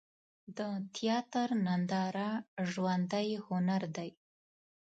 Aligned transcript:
د 0.57 0.59
تیاتر 0.95 1.47
ننداره 1.65 2.31
ژوندی 2.71 3.29
هنر 3.45 3.83
دی. 3.95 4.09